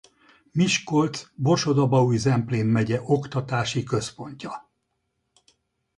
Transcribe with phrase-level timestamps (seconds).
[0.51, 4.69] Miskolc Borsod-Abaúj-Zemplén megye oktatási központja.